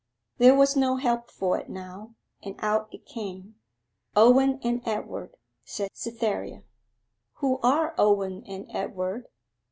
There 0.39 0.55
was 0.55 0.75
no 0.75 0.95
help 0.95 1.29
for 1.29 1.59
it 1.59 1.69
now, 1.69 2.15
and 2.41 2.55
out 2.57 2.89
it 2.91 3.05
came. 3.05 3.57
'Owen 4.15 4.59
and 4.63 4.81
Edward,' 4.83 5.37
said 5.63 5.91
Cytherea. 5.93 6.63
'Who 7.33 7.59
are 7.61 7.93
Owen 7.99 8.43
and 8.47 8.65
Edward? 8.73 9.27